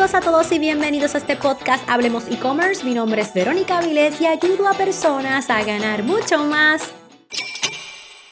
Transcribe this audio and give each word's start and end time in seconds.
Saludos 0.00 0.14
a 0.14 0.30
todos 0.30 0.52
y 0.52 0.58
bienvenidos 0.58 1.14
a 1.14 1.18
este 1.18 1.36
podcast 1.36 1.86
Hablemos 1.86 2.24
e-commerce. 2.30 2.84
Mi 2.84 2.94
nombre 2.94 3.20
es 3.20 3.34
Verónica 3.34 3.80
Avilés 3.80 4.18
y 4.18 4.26
ayudo 4.26 4.66
a 4.66 4.72
personas 4.72 5.50
a 5.50 5.62
ganar 5.62 6.04
mucho 6.04 6.42
más 6.42 6.94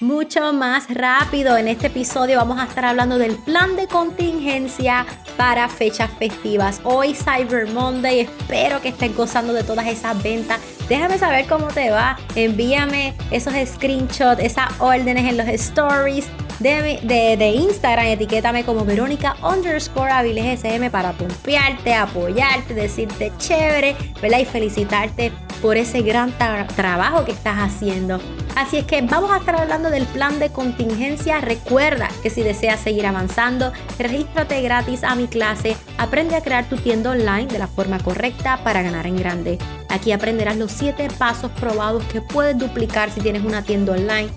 mucho 0.01 0.55
más 0.55 0.89
rápido. 0.89 1.59
En 1.59 1.69
este 1.69 1.89
episodio 1.89 2.39
vamos 2.39 2.59
a 2.59 2.65
estar 2.65 2.87
hablando 2.87 3.19
del 3.19 3.37
plan 3.37 3.77
de 3.77 3.87
contingencia 3.87 5.05
para 5.37 5.69
fechas 5.69 6.11
festivas. 6.19 6.81
Hoy 6.85 7.15
Cyber 7.15 7.67
Monday, 7.67 8.21
espero 8.21 8.81
que 8.81 8.89
estén 8.89 9.15
gozando 9.15 9.53
de 9.53 9.63
todas 9.63 9.87
esas 9.89 10.23
ventas. 10.23 10.63
Déjame 10.89 11.19
saber 11.19 11.47
cómo 11.47 11.67
te 11.67 11.91
va. 11.91 12.19
Envíame 12.35 13.15
esos 13.31 13.53
screenshots, 13.67 14.41
esas 14.43 14.71
órdenes 14.79 15.29
en 15.29 15.37
los 15.37 15.49
stories 15.49 16.31
de, 16.59 17.37
de, 17.39 17.49
Instagram, 17.51 18.07
etiquétame 18.07 18.65
como 18.65 18.85
Verónica 18.85 19.37
underscore 19.43 20.11
SM 20.53 20.91
para 20.91 21.13
pompearte, 21.13 21.95
apoyarte, 21.95 22.75
decirte 22.75 23.33
chévere, 23.39 23.97
¿verdad? 24.21 24.41
Y 24.41 24.45
felicitarte 24.45 25.33
por 25.63 25.77
ese 25.77 26.03
gran 26.03 26.33
trabajo 26.77 27.25
que 27.25 27.33
estás 27.33 27.59
haciendo. 27.59 28.21
Así 28.57 28.79
es 28.79 28.85
que 28.85 29.01
vamos 29.03 29.31
a 29.31 29.39
estar 29.39 29.57
hablando 29.57 29.91
del 29.91 30.05
plan 30.07 30.39
de 30.39 30.51
contingencia. 30.51 31.41
Recuerda 31.41 32.09
que 32.23 32.31
si 32.31 32.43
deseas 32.43 32.81
seguir 32.81 33.07
avanzando, 33.07 33.73
regístrate 33.99 34.61
gratis 34.63 35.05
a 35.05 35.15
mi 35.15 35.29
clase. 35.29 35.77
Aprende 35.97 36.35
a 36.35 36.43
crear 36.43 36.69
tu 36.69 36.77
tienda 36.77 37.11
online 37.11 37.47
de 37.47 37.59
la 37.59 37.69
forma 37.69 37.99
correcta 37.99 38.61
para 38.65 38.83
ganar 38.83 39.07
en 39.07 39.17
grande. 39.17 39.59
Aquí 39.89 40.13
aprenderás 40.13 40.57
los 40.57 40.73
7 40.73 41.09
pasos 41.19 41.51
probados 41.53 42.05
que 42.05 42.21
puedes 42.21 42.59
duplicar 42.59 43.11
si 43.11 43.21
tienes 43.21 43.45
una 43.45 43.63
tienda 43.63 43.93
online 43.93 44.29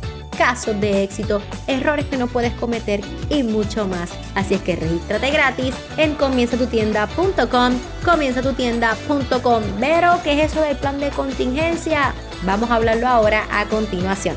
casos 0.42 0.82
de 0.82 1.04
éxito, 1.04 1.40
errores 1.68 2.08
que 2.08 2.18
no 2.18 2.26
puedes 2.26 2.52
cometer 2.54 3.02
y 3.30 3.44
mucho 3.44 3.88
más. 3.88 4.12
Así 4.34 4.56
es 4.56 4.62
que 4.62 4.76
regístrate 4.76 5.30
gratis 5.30 5.76
en 5.98 6.16
comienzatutienda.com, 6.16 7.74
comienzatutienda.com. 8.04 9.64
Pero, 9.80 10.20
¿qué 10.24 10.42
es 10.42 10.52
eso 10.52 10.62
del 10.64 10.78
plan 10.78 11.00
de 11.00 11.12
contingencia? 11.12 12.16
Vamos 12.42 12.72
a 12.72 12.78
hablarlo 12.78 13.08
ahora 13.08 13.44
a 13.52 13.66
continuación. 13.66 14.36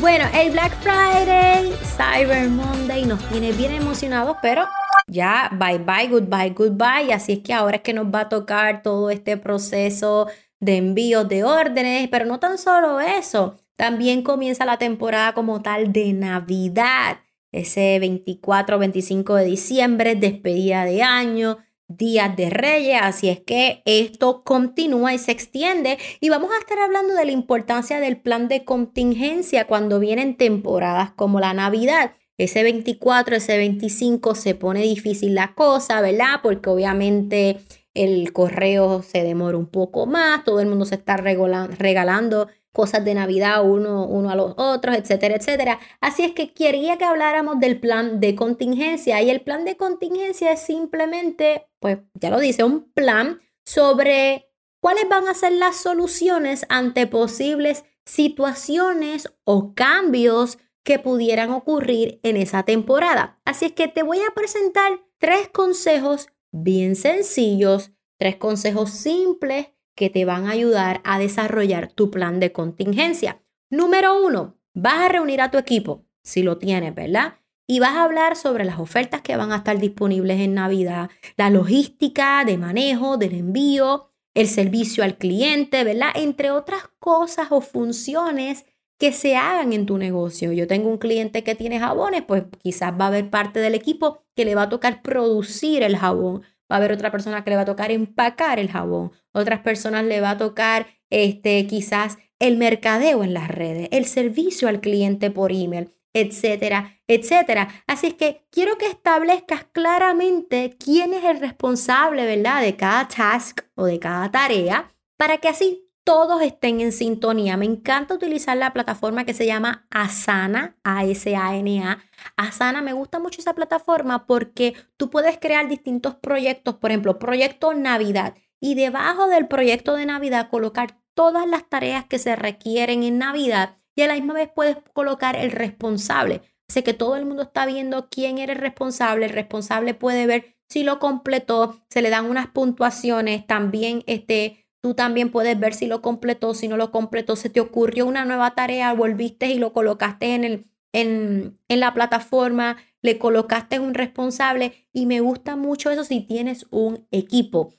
Bueno, 0.00 0.24
el 0.32 0.52
Black 0.52 0.72
Friday, 0.80 1.72
Cyber 1.96 2.48
Monday 2.50 3.04
nos 3.04 3.20
tiene 3.30 3.50
bien 3.50 3.72
emocionados, 3.72 4.36
pero 4.40 4.68
ya 5.08 5.50
bye 5.58 5.78
bye, 5.78 6.06
goodbye, 6.06 6.50
goodbye. 6.50 7.12
Así 7.12 7.32
es 7.32 7.38
que 7.40 7.52
ahora 7.52 7.78
es 7.78 7.82
que 7.82 7.94
nos 7.94 8.06
va 8.06 8.20
a 8.20 8.28
tocar 8.28 8.82
todo 8.82 9.10
este 9.10 9.36
proceso 9.38 10.28
de 10.62 10.76
envíos 10.76 11.28
de 11.28 11.42
órdenes, 11.42 12.08
pero 12.08 12.24
no 12.24 12.38
tan 12.38 12.56
solo 12.56 13.00
eso, 13.00 13.58
también 13.76 14.22
comienza 14.22 14.64
la 14.64 14.78
temporada 14.78 15.34
como 15.34 15.60
tal 15.60 15.92
de 15.92 16.12
Navidad, 16.12 17.18
ese 17.50 17.98
24, 17.98 18.78
25 18.78 19.34
de 19.34 19.44
diciembre, 19.44 20.14
despedida 20.14 20.84
de 20.84 21.02
año, 21.02 21.58
días 21.88 22.36
de 22.36 22.48
reyes, 22.48 23.00
así 23.02 23.28
es 23.28 23.40
que 23.40 23.82
esto 23.86 24.44
continúa 24.44 25.12
y 25.12 25.18
se 25.18 25.32
extiende 25.32 25.98
y 26.20 26.28
vamos 26.30 26.52
a 26.52 26.58
estar 26.58 26.78
hablando 26.78 27.14
de 27.14 27.24
la 27.24 27.32
importancia 27.32 27.98
del 27.98 28.20
plan 28.20 28.46
de 28.46 28.64
contingencia 28.64 29.66
cuando 29.66 29.98
vienen 29.98 30.36
temporadas 30.36 31.10
como 31.10 31.40
la 31.40 31.54
Navidad. 31.54 32.12
Ese 32.38 32.62
24, 32.62 33.34
ese 33.34 33.56
25 33.56 34.36
se 34.36 34.54
pone 34.54 34.82
difícil 34.82 35.34
la 35.34 35.54
cosa, 35.54 36.00
¿verdad? 36.00 36.40
Porque 36.40 36.70
obviamente 36.70 37.60
el 37.94 38.32
correo 38.32 39.02
se 39.02 39.22
demora 39.22 39.56
un 39.56 39.66
poco 39.66 40.06
más, 40.06 40.44
todo 40.44 40.60
el 40.60 40.66
mundo 40.66 40.84
se 40.84 40.94
está 40.94 41.16
regalando 41.16 42.48
cosas 42.72 43.04
de 43.04 43.14
Navidad 43.14 43.64
uno, 43.64 44.06
uno 44.06 44.30
a 44.30 44.34
los 44.34 44.54
otros, 44.56 44.96
etcétera, 44.96 45.36
etcétera. 45.36 45.78
Así 46.00 46.24
es 46.24 46.32
que 46.32 46.52
quería 46.54 46.96
que 46.96 47.04
habláramos 47.04 47.60
del 47.60 47.78
plan 47.78 48.18
de 48.20 48.34
contingencia 48.34 49.20
y 49.22 49.30
el 49.30 49.42
plan 49.42 49.64
de 49.64 49.76
contingencia 49.76 50.52
es 50.52 50.60
simplemente, 50.60 51.66
pues 51.80 51.98
ya 52.14 52.30
lo 52.30 52.40
dice, 52.40 52.64
un 52.64 52.90
plan 52.92 53.40
sobre 53.64 54.48
cuáles 54.80 55.08
van 55.08 55.28
a 55.28 55.34
ser 55.34 55.52
las 55.52 55.76
soluciones 55.76 56.66
ante 56.68 57.06
posibles 57.06 57.84
situaciones 58.04 59.32
o 59.44 59.74
cambios 59.74 60.58
que 60.82 60.98
pudieran 60.98 61.50
ocurrir 61.50 62.18
en 62.24 62.36
esa 62.36 62.64
temporada. 62.64 63.40
Así 63.44 63.66
es 63.66 63.72
que 63.72 63.86
te 63.86 64.02
voy 64.02 64.18
a 64.18 64.34
presentar 64.34 65.00
tres 65.18 65.48
consejos 65.48 66.28
bien 66.52 66.94
sencillos, 66.94 67.92
tres 68.18 68.36
consejos 68.36 68.90
simples 68.90 69.68
que 69.96 70.10
te 70.10 70.24
van 70.24 70.46
a 70.46 70.52
ayudar 70.52 71.00
a 71.04 71.18
desarrollar 71.18 71.92
tu 71.92 72.10
plan 72.10 72.40
de 72.40 72.52
contingencia. 72.52 73.42
Número 73.70 74.24
uno, 74.24 74.58
vas 74.74 74.94
a 74.94 75.08
reunir 75.08 75.40
a 75.40 75.50
tu 75.50 75.58
equipo, 75.58 76.04
si 76.22 76.42
lo 76.42 76.58
tienes, 76.58 76.94
¿verdad? 76.94 77.38
Y 77.66 77.80
vas 77.80 77.96
a 77.96 78.04
hablar 78.04 78.36
sobre 78.36 78.64
las 78.64 78.78
ofertas 78.78 79.22
que 79.22 79.36
van 79.36 79.52
a 79.52 79.56
estar 79.56 79.78
disponibles 79.78 80.40
en 80.40 80.54
Navidad, 80.54 81.10
la 81.36 81.50
logística 81.50 82.44
de 82.44 82.58
manejo, 82.58 83.16
del 83.16 83.34
envío, 83.34 84.10
el 84.34 84.48
servicio 84.48 85.04
al 85.04 85.18
cliente, 85.18 85.84
¿verdad? 85.84 86.10
Entre 86.14 86.50
otras 86.50 86.82
cosas 86.98 87.48
o 87.50 87.60
funciones 87.60 88.64
que 89.02 89.10
se 89.10 89.34
hagan 89.34 89.72
en 89.72 89.84
tu 89.84 89.98
negocio. 89.98 90.52
Yo 90.52 90.68
tengo 90.68 90.88
un 90.88 90.96
cliente 90.96 91.42
que 91.42 91.56
tiene 91.56 91.80
jabones, 91.80 92.22
pues 92.22 92.44
quizás 92.62 92.92
va 92.92 93.06
a 93.06 93.08
haber 93.08 93.30
parte 93.30 93.58
del 93.58 93.74
equipo 93.74 94.22
que 94.36 94.44
le 94.44 94.54
va 94.54 94.62
a 94.62 94.68
tocar 94.68 95.02
producir 95.02 95.82
el 95.82 95.96
jabón. 95.96 96.42
Va 96.70 96.76
a 96.76 96.78
haber 96.78 96.92
otra 96.92 97.10
persona 97.10 97.42
que 97.42 97.50
le 97.50 97.56
va 97.56 97.62
a 97.62 97.64
tocar 97.64 97.90
empacar 97.90 98.60
el 98.60 98.70
jabón. 98.70 99.10
Otras 99.32 99.58
personas 99.58 100.04
le 100.04 100.20
va 100.20 100.30
a 100.30 100.38
tocar 100.38 100.86
este, 101.10 101.66
quizás 101.66 102.16
el 102.38 102.58
mercadeo 102.58 103.24
en 103.24 103.34
las 103.34 103.48
redes, 103.48 103.88
el 103.90 104.04
servicio 104.04 104.68
al 104.68 104.80
cliente 104.80 105.32
por 105.32 105.50
email, 105.50 105.90
etcétera, 106.14 107.00
etcétera. 107.08 107.70
Así 107.88 108.06
es 108.06 108.14
que 108.14 108.46
quiero 108.52 108.78
que 108.78 108.86
establezcas 108.86 109.64
claramente 109.72 110.76
quién 110.78 111.12
es 111.12 111.24
el 111.24 111.40
responsable, 111.40 112.24
¿verdad? 112.24 112.62
De 112.62 112.76
cada 112.76 113.08
task 113.08 113.62
o 113.74 113.84
de 113.84 113.98
cada 113.98 114.30
tarea 114.30 114.92
para 115.16 115.38
que 115.38 115.48
así 115.48 115.88
todos 116.04 116.42
estén 116.42 116.80
en 116.80 116.92
sintonía. 116.92 117.56
Me 117.56 117.64
encanta 117.64 118.14
utilizar 118.14 118.56
la 118.56 118.72
plataforma 118.72 119.24
que 119.24 119.34
se 119.34 119.46
llama 119.46 119.86
Asana, 119.90 120.76
A-S-A-N-A. 120.84 121.98
Asana, 122.36 122.82
me 122.82 122.92
gusta 122.92 123.18
mucho 123.18 123.40
esa 123.40 123.54
plataforma 123.54 124.26
porque 124.26 124.74
tú 124.96 125.10
puedes 125.10 125.38
crear 125.38 125.68
distintos 125.68 126.14
proyectos, 126.16 126.76
por 126.76 126.90
ejemplo, 126.90 127.18
proyecto 127.18 127.74
Navidad, 127.74 128.34
y 128.60 128.74
debajo 128.74 129.28
del 129.28 129.48
proyecto 129.48 129.94
de 129.96 130.06
Navidad 130.06 130.48
colocar 130.50 130.98
todas 131.14 131.46
las 131.46 131.68
tareas 131.68 132.06
que 132.06 132.18
se 132.18 132.36
requieren 132.36 133.02
en 133.02 133.18
Navidad 133.18 133.76
y 133.94 134.02
a 134.02 134.06
la 134.06 134.14
misma 134.14 134.34
vez 134.34 134.50
puedes 134.54 134.76
colocar 134.92 135.36
el 135.36 135.50
responsable. 135.50 136.42
Así 136.68 136.82
que 136.82 136.94
todo 136.94 137.16
el 137.16 137.26
mundo 137.26 137.42
está 137.42 137.66
viendo 137.66 138.08
quién 138.08 138.38
era 138.38 138.52
el 138.52 138.58
responsable. 138.58 139.26
El 139.26 139.32
responsable 139.32 139.94
puede 139.94 140.26
ver 140.26 140.56
si 140.68 140.84
lo 140.84 140.98
completó, 140.98 141.82
se 141.90 142.00
le 142.00 142.08
dan 142.08 142.30
unas 142.30 142.46
puntuaciones, 142.46 143.46
también 143.46 144.02
este, 144.06 144.61
Tú 144.82 144.94
también 144.94 145.30
puedes 145.30 145.58
ver 145.58 145.74
si 145.74 145.86
lo 145.86 146.02
completó, 146.02 146.54
si 146.54 146.68
no 146.68 146.76
lo 146.76 146.90
completó, 146.90 147.36
se 147.36 147.48
te 147.48 147.60
ocurrió 147.60 148.04
una 148.04 148.24
nueva 148.24 148.54
tarea, 148.54 148.92
volviste 148.92 149.46
y 149.46 149.58
lo 149.58 149.72
colocaste 149.72 150.34
en, 150.34 150.44
el, 150.44 150.66
en, 150.92 151.58
en 151.68 151.80
la 151.80 151.94
plataforma, 151.94 152.76
le 153.00 153.18
colocaste 153.18 153.78
un 153.78 153.94
responsable 153.94 154.88
y 154.92 155.06
me 155.06 155.20
gusta 155.20 155.56
mucho 155.56 155.90
eso 155.90 156.04
si 156.04 156.20
tienes 156.20 156.66
un 156.70 157.06
equipo. 157.10 157.72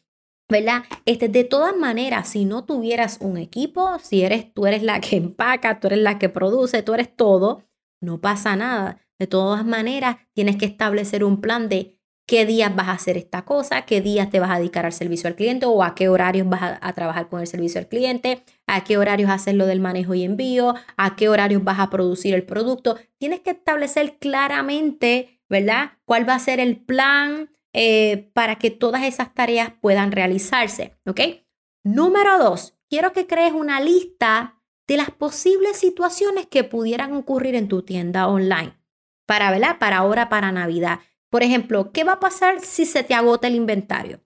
¿verdad? 0.50 0.84
Este, 1.06 1.30
de 1.30 1.44
todas 1.44 1.76
maneras, 1.76 2.30
si 2.30 2.46
no 2.46 2.64
tuvieras 2.64 3.18
un 3.22 3.38
equipo, 3.38 3.98
si 4.00 4.24
eres 4.24 4.54
tú 4.54 4.68
eres 4.68 4.84
la 4.84 5.00
que 5.00 5.18
empaca, 5.18 5.80
tú 5.80 5.88
eres 5.88 6.00
la 6.00 6.20
que 6.20 6.30
produce, 6.30 6.84
tú 6.84 6.94
eres 6.94 7.16
todo, 7.16 7.64
no 8.02 8.22
pasa 8.22 8.56
nada. 8.56 9.00
De 9.20 9.28
todas 9.28 9.66
maneras, 9.66 10.18
tienes 10.34 10.58
que 10.58 10.66
establecer 10.66 11.24
un 11.24 11.42
plan 11.42 11.70
de 11.70 12.00
qué 12.26 12.46
días 12.46 12.76
vas 12.76 12.88
a 12.88 12.94
hacer 12.94 13.18
esta 13.18 13.44
cosa, 13.44 13.84
qué 13.84 14.02
días 14.02 14.30
te 14.30 14.40
vas 14.40 14.52
a 14.52 14.58
dedicar 14.58 14.86
al 14.86 14.94
servicio 14.94 15.28
al 15.28 15.36
cliente 15.36 15.66
o 15.66 15.84
a 15.84 15.94
qué 15.96 16.10
horarios 16.10 16.48
vas 16.48 16.78
a, 16.82 16.94
trabajar 16.94 17.28
con 17.30 17.42
el 17.42 17.48
servicio 17.48 17.80
al 17.80 17.88
cliente, 17.88 18.44
a 18.68 18.84
qué 18.84 18.98
horarios 18.98 19.30
hacer 19.30 19.56
lo 19.56 19.66
del 19.66 19.80
manejo 19.80 20.14
y 20.14 20.24
envío, 20.24 20.76
a 20.98 21.16
qué 21.16 21.30
horarios 21.30 21.64
vas 21.64 21.80
a 21.80 21.90
producir 21.90 22.34
el 22.34 22.44
producto. 22.44 22.98
Tienes 23.18 23.42
que 23.42 23.52
establecer 23.52 24.18
claramente, 24.20 25.42
¿verdad? 25.50 25.94
¿Cuál 26.06 26.28
va 26.28 26.36
a 26.36 26.40
ser 26.40 26.60
el 26.60 26.78
plan 26.78 27.50
eh, 27.74 28.32
para 28.34 28.56
que 28.56 28.72
todas 28.72 29.04
esas 29.04 29.34
tareas 29.34 29.74
puedan 29.82 30.12
realizarse? 30.12 30.98
¿Ok? 31.06 31.20
Número 31.84 32.38
dos, 32.38 32.78
quiero 32.90 33.12
que 33.12 33.28
crees 33.28 33.52
una 33.52 33.82
lista 33.82 34.62
de 34.88 34.98
las 34.98 35.12
posibles 35.12 35.78
situaciones 35.78 36.48
que 36.48 36.64
pudieran 36.64 37.14
ocurrir 37.14 37.56
en 37.56 37.68
tu 37.68 37.82
tienda 37.84 38.28
online. 38.28 38.78
Para, 39.26 39.52
¿verdad? 39.52 39.78
Para 39.80 39.98
ahora, 39.98 40.30
para 40.30 40.52
Navidad. 40.52 41.00
Por 41.34 41.42
ejemplo, 41.42 41.92
¿qué 41.92 42.04
va 42.04 42.12
a 42.12 42.20
pasar 42.20 42.60
si 42.60 42.86
se 42.86 43.04
te 43.04 43.16
agota 43.16 43.48
el 43.48 43.56
inventario? 43.56 44.24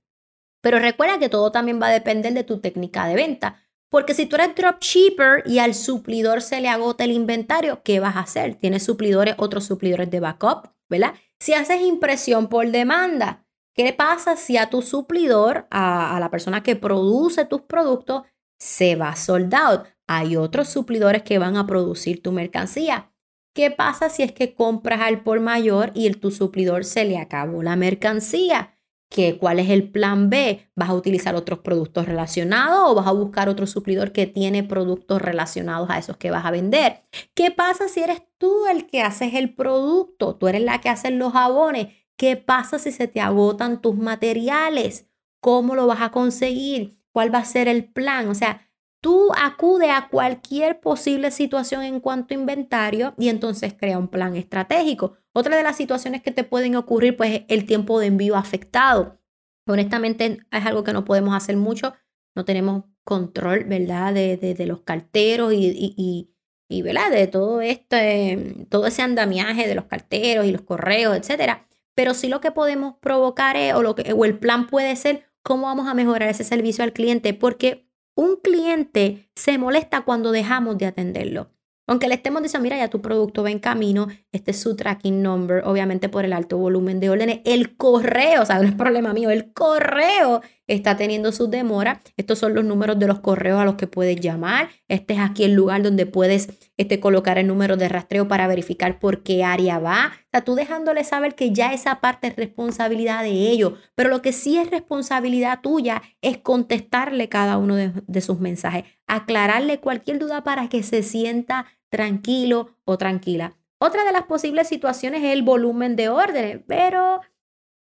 Pero 0.62 0.78
recuerda 0.78 1.18
que 1.18 1.30
todo 1.30 1.54
también 1.54 1.82
va 1.82 1.88
a 1.88 1.92
depender 1.92 2.34
de 2.34 2.44
tu 2.44 2.60
técnica 2.60 3.08
de 3.08 3.16
venta. 3.16 3.64
Porque 3.90 4.14
si 4.14 4.26
tú 4.26 4.36
eres 4.36 4.54
dropshipper 4.54 5.44
y 5.46 5.60
al 5.60 5.74
suplidor 5.74 6.42
se 6.42 6.60
le 6.60 6.68
agota 6.68 7.06
el 7.06 7.14
inventario, 7.14 7.82
¿qué 7.82 8.02
vas 8.02 8.18
a 8.18 8.20
hacer? 8.20 8.56
Tienes 8.56 8.84
suplidores, 8.84 9.36
otros 9.38 9.64
suplidores 9.64 10.12
de 10.12 10.20
backup, 10.20 10.74
¿verdad? 10.90 11.14
Si 11.40 11.54
haces 11.54 11.80
impresión 11.80 12.50
por 12.50 12.70
demanda, 12.72 13.48
¿qué 13.74 13.94
pasa 13.94 14.36
si 14.36 14.58
a 14.58 14.70
tu 14.70 14.82
suplidor, 14.82 15.66
a, 15.72 16.18
la 16.20 16.30
persona 16.30 16.62
que 16.62 16.76
produce 16.76 17.46
tus 17.46 17.62
productos, 17.62 18.24
se 18.60 18.98
va 18.98 19.16
sold 19.16 19.56
out? 19.56 19.86
Hay 20.08 20.36
otros 20.36 20.68
suplidores 20.68 21.24
que 21.24 21.40
van 21.40 21.56
a 21.56 21.66
producir 21.66 22.22
tu 22.22 22.34
mercancía. 22.34 23.14
¿Qué 23.58 23.72
pasa 23.72 24.10
si 24.10 24.22
es 24.22 24.34
que 24.34 24.54
compras 24.54 25.02
al 25.02 25.24
por 25.24 25.40
mayor 25.40 25.90
y 25.96 26.06
el, 26.06 26.20
tu 26.20 26.30
suplidor 26.30 26.86
se 26.86 27.06
le 27.06 27.18
acabó 27.18 27.64
la 27.64 27.76
mercancía? 27.76 28.78
¿Qué, 29.10 29.40
¿Cuál 29.40 29.58
es 29.58 29.72
el 29.72 29.90
plan 29.90 30.30
B? 30.30 30.70
¿Vas 30.76 30.90
a 30.90 30.94
utilizar 30.94 31.34
otros 31.34 31.58
productos 31.62 32.06
relacionados 32.06 32.84
o 32.86 32.94
vas 32.94 33.08
a 33.08 33.14
buscar 33.14 33.50
otro 33.50 33.66
suplidor 33.66 34.12
que 34.12 34.28
tiene 34.28 34.62
productos 34.62 35.24
relacionados 35.24 35.90
a 35.90 35.98
esos 35.98 36.18
que 36.18 36.30
vas 36.30 36.46
a 36.46 36.52
vender? 36.52 37.02
¿Qué 37.34 37.50
pasa 37.50 37.88
si 37.88 38.02
eres 38.02 38.22
tú 38.38 38.68
el 38.68 38.86
que 38.86 39.02
haces 39.02 39.34
el 39.34 39.56
producto? 39.56 40.36
Tú 40.36 40.48
eres 40.48 40.62
la 40.62 40.80
que 40.80 40.90
hace 40.90 41.10
los 41.10 41.34
jabones. 41.34 41.88
¿Qué 42.16 42.36
pasa 42.36 42.78
si 42.78 42.92
se 42.92 43.08
te 43.08 43.22
agotan 43.22 43.82
tus 43.82 43.98
materiales? 43.98 45.10
¿Cómo 45.42 45.74
lo 45.74 45.88
vas 45.88 46.02
a 46.02 46.12
conseguir? 46.12 47.02
¿Cuál 47.12 47.34
va 47.34 47.40
a 47.40 47.46
ser 47.46 47.68
el 47.68 47.86
plan? 47.92 48.28
O 48.30 48.36
sea, 48.36 48.67
Tú 49.08 49.32
acude 49.38 49.90
a 49.90 50.10
cualquier 50.10 50.82
posible 50.82 51.32
situación 51.32 51.84
en 51.84 52.02
cuanto 52.02 52.34
a 52.34 52.38
inventario 52.38 53.14
y 53.18 53.30
entonces 53.30 53.74
crea 53.74 53.98
un 53.98 54.10
plan 54.10 54.36
estratégico. 54.36 55.16
Otra 55.32 55.56
de 55.56 55.64
las 55.64 55.78
situaciones 55.78 56.22
que 56.22 56.34
te 56.34 56.44
pueden 56.44 56.76
ocurrir, 56.76 57.16
pues, 57.16 57.32
es 57.32 57.42
el 57.48 57.66
tiempo 57.66 58.02
de 58.02 58.08
envío 58.08 58.36
afectado. 58.36 59.18
Honestamente, 59.66 60.40
es 60.52 60.66
algo 60.66 60.84
que 60.84 60.92
no 60.92 61.06
podemos 61.06 61.34
hacer 61.38 61.56
mucho. 61.56 61.94
No 62.36 62.44
tenemos 62.44 62.84
control, 63.06 63.64
¿verdad? 63.64 64.14
De, 64.14 64.66
los 64.68 64.82
carteros 64.82 65.54
y, 65.54 66.28
y, 66.68 66.82
¿verdad? 66.82 67.10
De 67.10 67.28
todo 67.28 67.62
este, 67.62 68.66
todo 68.70 68.88
ese 68.88 69.04
andamiaje 69.04 69.70
de 69.70 69.76
los 69.76 69.86
carteros 69.86 70.46
y 70.46 70.52
los 70.52 70.64
correos, 70.64 71.16
etcétera. 71.16 71.66
Pero 71.96 72.14
sí 72.14 72.28
lo 72.28 72.42
que 72.42 72.52
podemos 72.52 72.96
provocar 73.00 73.56
es, 73.56 73.74
o, 73.74 73.82
lo 73.82 73.96
que, 73.96 74.12
o 74.12 74.26
el 74.26 74.38
plan 74.38 74.68
puede 74.68 74.98
ser 74.98 75.24
cómo 75.44 75.68
vamos 75.68 75.88
a 75.88 75.94
mejorar 75.94 76.28
ese 76.28 76.44
servicio 76.44 76.84
al 76.84 76.92
cliente, 76.92 77.34
porque 77.34 77.87
un 78.18 78.38
cliente 78.38 79.30
se 79.36 79.58
molesta 79.60 80.02
cuando 80.02 80.32
dejamos 80.32 80.78
de 80.78 80.88
atenderlo. 80.88 81.52
Aunque 81.86 82.08
le 82.10 82.16
estemos 82.16 82.42
diciendo, 82.42 82.64
mira, 82.64 82.78
ya 82.78 82.90
tu 82.90 83.02
producto 83.02 83.44
va 83.44 83.52
en 83.52 83.60
camino, 83.60 84.08
este 84.32 84.52
es 84.52 84.60
su 84.60 84.76
tracking 84.76 85.22
number, 85.22 85.64
obviamente 85.64 86.10
por 86.10 86.26
el 86.26 86.34
alto 86.34 86.58
volumen 86.58 87.00
de 87.00 87.10
órdenes. 87.10 87.40
El 87.46 87.78
correo, 87.78 88.42
o 88.42 88.46
sea, 88.46 88.60
no 88.60 88.68
es 88.68 88.74
problema 88.74 89.14
mío, 89.14 89.30
el 89.30 89.54
correo 89.54 90.42
está 90.68 90.98
teniendo 90.98 91.32
sus 91.32 91.50
demoras. 91.50 92.00
Estos 92.18 92.40
son 92.40 92.54
los 92.54 92.64
números 92.64 93.00
de 93.00 93.08
los 93.08 93.20
correos 93.20 93.60
a 93.60 93.66
los 93.66 93.76
que 93.76 93.88
puedes 93.88 94.20
llamar. 94.20 94.70
Este 94.88 95.16
es 95.16 95.20
aquí 95.20 95.44
el 95.44 95.54
lugar 95.54 95.82
donde 95.82 96.06
puedes 96.06 96.50
este, 96.78 97.00
colocar 97.00 97.38
el 97.38 97.48
número 97.48 97.78
de 97.78 97.90
rastreo 97.90 98.28
para 98.28 98.48
verificar 98.48 99.00
por 99.00 99.24
qué 99.24 99.44
área 99.44 99.80
va. 99.80 100.12
O 100.14 100.30
sea, 100.32 100.42
tú 100.44 100.56
dejándole 100.56 101.04
saber 101.04 101.36
que 101.36 101.52
ya 101.52 101.74
esa 101.74 102.02
parte 102.02 102.28
es 102.28 102.36
responsabilidad 102.36 103.24
de 103.24 103.32
ellos. 103.32 103.74
Pero 103.96 104.10
lo 104.10 104.22
que 104.22 104.34
sí 104.34 104.58
es 104.58 104.70
responsabilidad 104.70 105.62
tuya 105.62 106.02
es 106.22 106.38
contestarle 106.38 107.30
cada 107.30 107.58
uno 107.58 107.76
de, 107.76 107.94
de 108.06 108.22
sus 108.22 108.40
mensajes, 108.40 108.84
aclararle 109.08 109.80
cualquier 109.80 110.20
duda 110.20 110.44
para 110.44 110.68
que 110.70 110.84
se 110.84 111.02
sienta 111.02 111.66
tranquilo 111.90 112.76
o 112.84 112.98
tranquila. 112.98 113.56
Otra 113.80 114.04
de 114.04 114.12
las 114.12 114.24
posibles 114.24 114.68
situaciones 114.68 115.24
es 115.24 115.34
el 115.34 115.44
volumen 115.44 115.96
de 115.96 116.10
órdenes, 116.10 116.62
pero 116.68 117.22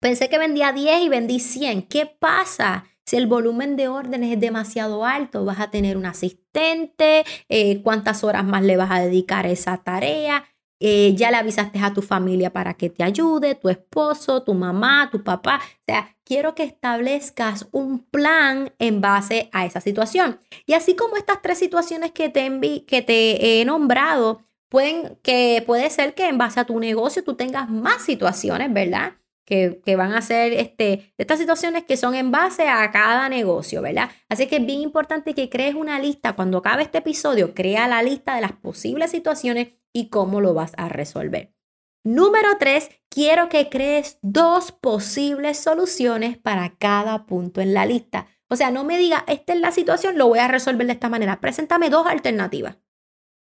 pensé 0.05 0.29
que 0.29 0.37
vendía 0.37 0.71
10 0.71 1.01
y 1.05 1.09
vendí 1.09 1.41
100. 1.41 1.85
¿Qué 1.85 2.05
pasa? 2.05 2.85
Si 3.07 3.17
el 3.17 3.27
volumen 3.27 3.75
de 3.75 3.89
órdenes 3.89 4.35
es 4.35 4.39
demasiado 4.39 5.07
alto, 5.07 5.47
vas 5.47 5.61
a 5.61 5.71
tener 5.71 5.97
un 5.97 6.05
asistente, 6.05 7.25
eh, 7.49 7.81
cuántas 7.83 8.23
horas 8.23 8.45
más 8.45 8.63
le 8.63 8.77
vas 8.77 8.91
a 8.91 9.01
dedicar 9.01 9.47
a 9.47 9.49
esa 9.49 9.79
tarea. 9.79 10.45
Eh, 10.79 11.15
ya 11.17 11.31
le 11.31 11.39
avisaste 11.39 11.79
a 11.79 11.95
tu 11.95 12.03
familia 12.03 12.53
para 12.53 12.75
que 12.75 12.91
te 12.91 13.03
ayude, 13.03 13.55
tu 13.55 13.71
esposo, 13.71 14.43
tu 14.43 14.53
mamá, 14.53 15.09
tu 15.11 15.25
papá. 15.25 15.63
O 15.63 15.85
sea, 15.87 16.15
quiero 16.23 16.55
que 16.55 16.65
establezcas 16.65 17.67
un 17.73 18.01
plan 18.01 18.75
en 18.79 19.01
base 19.01 19.49
a 19.53 19.65
esa 19.65 19.81
situación. 19.81 20.39
Y 20.67 20.75
así 20.75 20.95
como 20.97 21.17
estas 21.17 21.41
tres 21.41 21.59
situaciones 21.59 22.13
que 22.13 22.29
te, 22.29 22.85
que 22.87 23.01
te 23.01 23.63
he 23.63 23.65
nombrado, 23.65 24.43
pueden, 24.69 25.19
que 25.23 25.65
puede 25.67 25.89
ser 25.89 26.13
que 26.13 26.29
en 26.29 26.37
base 26.37 26.61
a 26.61 26.67
tu 26.67 26.79
negocio 26.79 27.25
tú 27.25 27.37
tengas 27.37 27.71
más 27.71 28.03
situaciones, 28.03 28.71
¿verdad? 28.71 29.15
Que, 29.45 29.81
van 29.97 30.15
a 30.15 30.23
ser 30.23 30.55
este, 30.55 31.13
estas 31.19 31.39
situaciones 31.39 31.85
que 31.85 31.99
son 31.99 32.15
en 32.15 32.31
base 32.31 32.69
a 32.69 32.91
cada 32.91 33.29
negocio, 33.29 33.83
¿verdad? 33.83 34.11
Así 34.29 34.47
que 34.47 34.57
es 34.57 34.67
bien 34.67 34.81
importante 34.81 35.35
que 35.35 35.51
crees 35.51 35.75
una 35.75 35.99
lista. 35.99 36.33
Cuando 36.33 36.59
acabe 36.59 36.83
este 36.83 36.99
episodio, 36.99 37.55
crea 37.55 37.87
la 37.87 38.03
lista 38.03 38.35
de 38.35 38.41
las 38.41 38.53
posibles 38.53 39.11
situaciones 39.11 39.75
y 39.93 40.09
cómo 40.09 40.41
lo 40.41 40.55
vas 40.55 40.73
a 40.77 40.89
resolver. 40.89 41.55
Número 42.07 42.59
tres, 42.59 42.91
quiero 43.09 43.49
que 43.49 43.71
crees 43.71 44.19
dos 44.21 44.73
posibles 44.73 45.59
soluciones 45.59 46.37
para 46.37 46.77
cada 46.77 47.25
punto 47.25 47.63
en 47.63 47.73
la 47.73 47.87
lista. 47.87 48.29
O 48.51 48.57
sea, 48.57 48.71
no 48.71 48.85
me 48.85 48.99
diga, 48.99 49.25
esta 49.27 49.55
es 49.55 49.61
la 49.61 49.73
situación, 49.73 50.19
lo 50.19 50.29
voy 50.29 50.39
a 50.39 50.49
resolver 50.49 50.87
de 50.87 50.93
esta 50.93 51.09
manera. 51.09 51.41
Preséntame 51.41 51.89
dos 51.89 52.07
alternativas. 52.07 52.77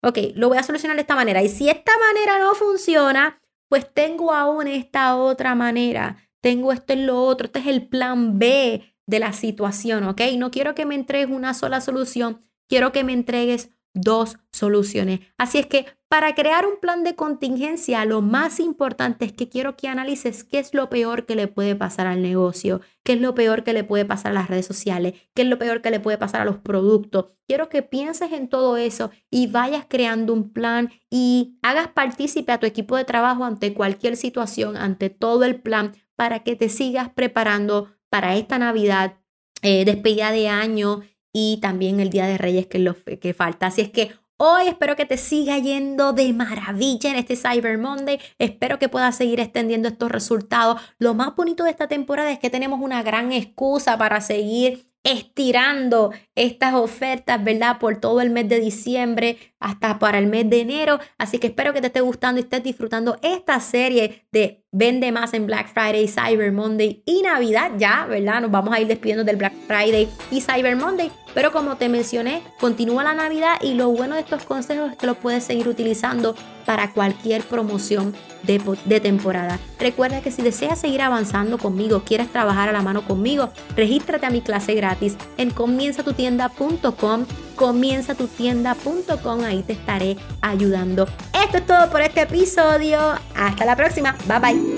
Ok, 0.02 0.18
lo 0.34 0.48
voy 0.48 0.58
a 0.58 0.62
solucionar 0.62 0.96
de 0.96 1.02
esta 1.02 1.14
manera. 1.14 1.42
Y 1.42 1.48
si 1.48 1.68
esta 1.68 1.92
manera 1.98 2.38
no 2.38 2.54
funciona, 2.54 3.40
pues 3.68 3.92
tengo 3.92 4.32
aún 4.32 4.66
esta 4.66 5.16
otra 5.16 5.54
manera. 5.54 6.16
Tengo 6.40 6.72
esto 6.72 6.92
en 6.92 7.06
lo 7.06 7.22
otro. 7.22 7.46
Este 7.46 7.58
es 7.60 7.66
el 7.66 7.88
plan 7.88 8.38
B 8.38 8.94
de 9.06 9.18
la 9.18 9.32
situación, 9.32 10.04
¿ok? 10.04 10.20
No 10.36 10.50
quiero 10.50 10.74
que 10.74 10.86
me 10.86 10.94
entregues 10.94 11.34
una 11.34 11.54
sola 11.54 11.80
solución. 11.80 12.40
Quiero 12.68 12.92
que 12.92 13.04
me 13.04 13.12
entregues 13.12 13.70
dos 13.94 14.38
soluciones. 14.52 15.20
Así 15.38 15.58
es 15.58 15.66
que 15.66 15.86
para 16.08 16.34
crear 16.34 16.66
un 16.66 16.80
plan 16.80 17.04
de 17.04 17.14
contingencia, 17.14 18.04
lo 18.06 18.22
más 18.22 18.60
importante 18.60 19.26
es 19.26 19.32
que 19.34 19.50
quiero 19.50 19.76
que 19.76 19.88
analices 19.88 20.42
qué 20.42 20.58
es 20.58 20.72
lo 20.72 20.88
peor 20.88 21.26
que 21.26 21.36
le 21.36 21.48
puede 21.48 21.76
pasar 21.76 22.06
al 22.06 22.22
negocio, 22.22 22.80
qué 23.04 23.12
es 23.12 23.20
lo 23.20 23.34
peor 23.34 23.62
que 23.62 23.74
le 23.74 23.84
puede 23.84 24.06
pasar 24.06 24.32
a 24.32 24.34
las 24.34 24.48
redes 24.48 24.64
sociales, 24.64 25.14
qué 25.34 25.42
es 25.42 25.48
lo 25.48 25.58
peor 25.58 25.82
que 25.82 25.90
le 25.90 26.00
puede 26.00 26.16
pasar 26.16 26.40
a 26.40 26.44
los 26.46 26.56
productos. 26.56 27.26
Quiero 27.46 27.68
que 27.68 27.82
pienses 27.82 28.32
en 28.32 28.48
todo 28.48 28.78
eso 28.78 29.10
y 29.30 29.48
vayas 29.48 29.84
creando 29.86 30.32
un 30.32 30.50
plan 30.50 30.90
y 31.10 31.58
hagas 31.62 31.88
partícipe 31.88 32.52
a 32.52 32.58
tu 32.58 32.66
equipo 32.66 32.96
de 32.96 33.04
trabajo 33.04 33.44
ante 33.44 33.74
cualquier 33.74 34.16
situación, 34.16 34.78
ante 34.78 35.10
todo 35.10 35.44
el 35.44 35.60
plan, 35.60 35.92
para 36.16 36.42
que 36.42 36.56
te 36.56 36.70
sigas 36.70 37.10
preparando 37.10 37.92
para 38.08 38.34
esta 38.36 38.58
Navidad, 38.58 39.18
eh, 39.60 39.84
despedida 39.84 40.32
de 40.32 40.48
año 40.48 41.02
y 41.34 41.58
también 41.60 42.00
el 42.00 42.08
Día 42.08 42.26
de 42.26 42.38
Reyes 42.38 42.66
que, 42.66 42.78
lo, 42.78 42.96
que 42.96 43.34
falta. 43.34 43.66
Así 43.66 43.82
es 43.82 43.90
que 43.90 44.12
Hoy 44.40 44.68
espero 44.68 44.94
que 44.94 45.04
te 45.04 45.16
siga 45.16 45.58
yendo 45.58 46.12
de 46.12 46.32
maravilla 46.32 47.10
en 47.10 47.16
este 47.16 47.34
Cyber 47.34 47.76
Monday. 47.76 48.20
Espero 48.38 48.78
que 48.78 48.88
puedas 48.88 49.16
seguir 49.16 49.40
extendiendo 49.40 49.88
estos 49.88 50.12
resultados. 50.12 50.80
Lo 51.00 51.12
más 51.14 51.34
bonito 51.34 51.64
de 51.64 51.70
esta 51.70 51.88
temporada 51.88 52.30
es 52.30 52.38
que 52.38 52.48
tenemos 52.48 52.78
una 52.80 53.02
gran 53.02 53.32
excusa 53.32 53.98
para 53.98 54.20
seguir 54.20 54.92
estirando 55.02 56.12
estas 56.36 56.74
ofertas, 56.74 57.42
¿verdad? 57.42 57.80
Por 57.80 57.96
todo 57.98 58.20
el 58.20 58.30
mes 58.30 58.48
de 58.48 58.60
diciembre 58.60 59.38
hasta 59.58 59.98
para 59.98 60.18
el 60.18 60.28
mes 60.28 60.48
de 60.48 60.60
enero. 60.60 61.00
Así 61.18 61.40
que 61.40 61.48
espero 61.48 61.72
que 61.72 61.80
te 61.80 61.88
esté 61.88 62.00
gustando 62.00 62.38
y 62.38 62.44
estés 62.44 62.62
disfrutando 62.62 63.16
esta 63.22 63.58
serie 63.58 64.24
de 64.30 64.64
Vende 64.70 65.12
más 65.12 65.32
en 65.32 65.46
Black 65.46 65.72
Friday, 65.72 66.06
Cyber 66.06 66.52
Monday 66.52 67.02
y 67.06 67.22
Navidad. 67.22 67.72
Ya, 67.78 68.04
¿verdad? 68.04 68.42
Nos 68.42 68.50
vamos 68.50 68.74
a 68.74 68.80
ir 68.80 68.86
despidiendo 68.86 69.24
del 69.24 69.36
Black 69.36 69.54
Friday 69.66 70.06
y 70.30 70.42
Cyber 70.42 70.76
Monday. 70.76 71.10
Pero 71.32 71.52
como 71.52 71.76
te 71.76 71.88
mencioné, 71.88 72.42
continúa 72.60 73.02
la 73.02 73.14
Navidad 73.14 73.54
y 73.62 73.72
lo 73.72 73.88
bueno 73.88 74.16
de 74.16 74.20
estos 74.20 74.44
consejos 74.44 74.92
es 74.92 74.98
que 74.98 75.06
los 75.06 75.16
puedes 75.16 75.44
seguir 75.44 75.68
utilizando 75.68 76.34
para 76.66 76.92
cualquier 76.92 77.44
promoción 77.44 78.14
de, 78.42 78.60
de, 78.84 79.00
temporada. 79.00 79.58
Recuerda 79.80 80.20
que 80.20 80.30
si 80.30 80.42
deseas 80.42 80.78
seguir 80.78 81.00
avanzando 81.00 81.56
conmigo, 81.56 82.02
quieres 82.04 82.28
trabajar 82.30 82.68
a 82.68 82.72
la 82.72 82.82
mano 82.82 83.06
conmigo, 83.06 83.50
regístrate 83.74 84.26
a 84.26 84.30
mi 84.30 84.42
clase 84.42 84.74
gratis 84.74 85.16
en 85.38 85.50
comienzatutienda.com. 85.50 87.24
Comienzatutienda.com, 87.58 89.44
ahí 89.44 89.62
te 89.62 89.74
estaré 89.74 90.16
ayudando. 90.40 91.06
Esto 91.34 91.58
es 91.58 91.66
todo 91.66 91.90
por 91.90 92.00
este 92.00 92.22
episodio. 92.22 92.98
Hasta 93.36 93.64
la 93.64 93.76
próxima. 93.76 94.16
Bye 94.26 94.38
bye. 94.38 94.77